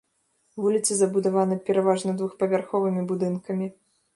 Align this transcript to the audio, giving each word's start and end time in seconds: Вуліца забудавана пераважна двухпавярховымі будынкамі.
Вуліца 0.63 0.95
забудавана 1.01 1.57
пераважна 1.67 2.17
двухпавярховымі 2.23 3.01
будынкамі. 3.13 3.71